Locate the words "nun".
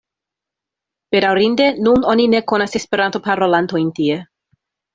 1.89-2.09